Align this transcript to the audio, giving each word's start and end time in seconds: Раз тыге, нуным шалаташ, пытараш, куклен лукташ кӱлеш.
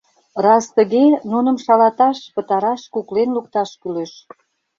Раз 0.45 0.65
тыге, 0.75 1.05
нуным 1.31 1.57
шалаташ, 1.65 2.17
пытараш, 2.33 2.81
куклен 2.93 3.29
лукташ 3.35 3.69
кӱлеш. 3.81 4.13